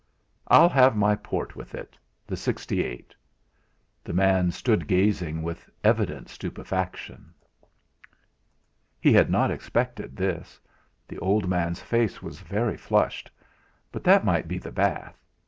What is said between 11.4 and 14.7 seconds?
man's face was very flushed, but that might be